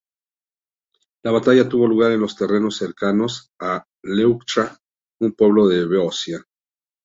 La 1.23 1.29
batalla 1.29 1.69
tuvo 1.69 1.85
lugar 1.85 2.11
en 2.11 2.21
los 2.21 2.35
terrenos 2.35 2.75
cercanos 2.77 3.51
a 3.59 3.85
Leuctra, 4.03 4.75
un 5.21 5.33
pueblo 5.33 5.67
de 5.67 5.85
Beocia. 5.85 6.43